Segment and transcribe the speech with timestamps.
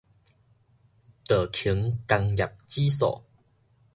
[1.27, 3.21] 道瓊工業指數